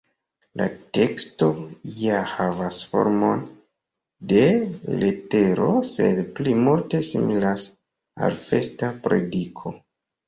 [0.59, 0.65] La
[0.97, 1.49] teksto
[2.03, 3.43] ja havas formon
[4.33, 4.41] de
[5.03, 7.69] letero, sed pli multe similas
[8.29, 9.79] al festa prediko.